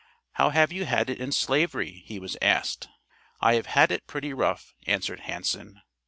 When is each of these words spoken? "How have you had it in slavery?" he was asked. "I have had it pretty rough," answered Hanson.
"How 0.31 0.49
have 0.49 0.71
you 0.71 0.85
had 0.85 1.11
it 1.11 1.21
in 1.21 1.31
slavery?" 1.31 2.01
he 2.07 2.19
was 2.19 2.35
asked. 2.41 2.89
"I 3.39 3.53
have 3.53 3.67
had 3.67 3.91
it 3.91 4.07
pretty 4.07 4.33
rough," 4.33 4.73
answered 4.87 5.19
Hanson. 5.19 5.83